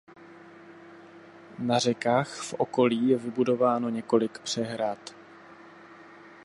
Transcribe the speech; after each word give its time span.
Na 1.59 1.79
řekách 1.79 2.29
v 2.41 2.53
okolí 2.53 3.07
je 3.09 3.17
vybudováno 3.17 3.89
několik 3.89 4.39
přehrad. 4.39 5.15